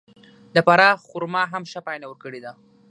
د 0.55 0.57
فراه 0.67 1.01
خرما 1.07 1.43
هم 1.53 1.63
ښه 1.71 1.79
پایله 1.87 2.05
ورکړې 2.09 2.39
ده. 2.45 2.51